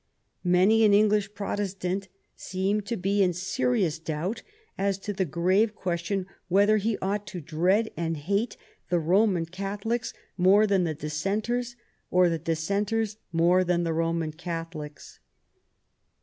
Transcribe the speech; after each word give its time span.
Many 0.43 0.83
an 0.83 0.95
English 0.95 1.35
Protestant 1.35 2.07
seemed 2.35 2.87
to 2.87 2.97
be 2.97 3.21
in 3.21 3.33
serious 3.33 3.99
doubt 3.99 4.41
as 4.75 4.97
to 4.97 5.13
the 5.13 5.25
grave 5.25 5.75
question 5.75 6.25
whether 6.47 6.77
he 6.77 6.97
ought 7.03 7.27
to 7.27 7.39
dread 7.39 7.91
and 7.95 8.17
hate 8.17 8.57
the 8.89 8.97
Roman 8.97 9.45
Catholics 9.45 10.11
more 10.37 10.65
than 10.65 10.85
the 10.85 10.95
Dissenters, 10.95 11.75
or 12.09 12.29
the 12.29 12.39
Dissenters 12.39 13.17
more 13.31 13.63
than 13.63 13.83
the 13.83 13.93
Roman 13.93 14.31
Catholics. 14.31 15.19